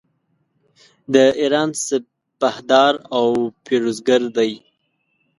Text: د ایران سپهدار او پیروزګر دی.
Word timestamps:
د 1.13 1.15
ایران 1.41 1.69
سپهدار 1.87 2.93
او 3.17 3.27
پیروزګر 3.65 4.21
دی. 4.37 4.51